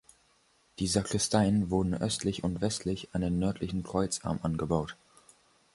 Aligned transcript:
Die 0.79 0.87
Sakristeien 0.87 1.69
wurden 1.69 1.93
östlich 1.93 2.43
und 2.43 2.59
westlich 2.59 3.09
an 3.13 3.21
den 3.21 3.37
nördlichen 3.37 3.83
Kreuzarm 3.83 4.39
angebaut. 4.41 4.97